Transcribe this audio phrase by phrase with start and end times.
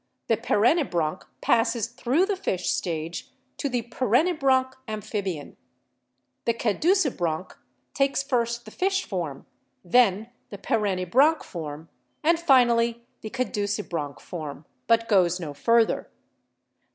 [0.29, 5.57] The perennibranch passes through the fish stage to the perennibranch amphibian.
[6.45, 7.51] The caducibranch
[7.93, 9.45] takes first the fish form,
[9.85, 11.89] then the perennibranch form,
[12.23, 16.09] and finally the caducibranch form, but goes no further.